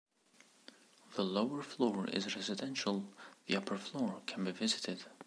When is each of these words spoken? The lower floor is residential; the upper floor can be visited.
The 1.13 1.23
lower 1.23 1.61
floor 1.61 2.07
is 2.07 2.35
residential; 2.35 3.05
the 3.45 3.55
upper 3.57 3.77
floor 3.77 4.23
can 4.25 4.43
be 4.43 4.51
visited. 4.51 5.05